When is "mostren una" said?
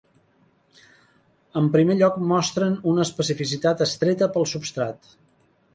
2.33-3.07